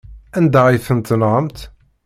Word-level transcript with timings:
Anda 0.37 0.61
ay 0.67 0.79
tent-tenɣamt? 0.85 1.57